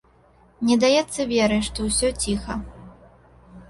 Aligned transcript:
Не 0.69 0.77
даецца 0.85 1.21
веры, 1.33 1.61
што 1.69 1.79
ўсё 1.91 2.13
ціха. 2.27 2.53